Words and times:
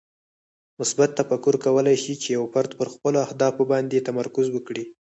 مثبت 0.79 1.09
تفکر 1.19 1.55
کولی 1.65 1.95
شي 2.03 2.13
چې 2.21 2.27
یو 2.37 2.45
فرد 2.53 2.69
پر 2.79 2.87
خپلو 2.93 3.17
اهدافو 3.27 3.63
باندې 3.71 4.05
تمرکز 4.07 4.47
وکړي. 4.51 4.83